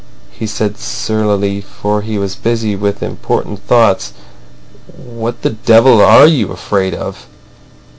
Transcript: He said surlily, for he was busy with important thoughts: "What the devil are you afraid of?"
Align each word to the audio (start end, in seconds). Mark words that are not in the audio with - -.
He 0.31 0.47
said 0.47 0.79
surlily, 0.79 1.61
for 1.61 2.01
he 2.01 2.17
was 2.17 2.33
busy 2.33 2.75
with 2.75 3.03
important 3.03 3.59
thoughts: 3.63 4.13
"What 4.97 5.43
the 5.43 5.51
devil 5.51 6.01
are 6.01 6.25
you 6.25 6.51
afraid 6.51 6.95
of?" 6.95 7.27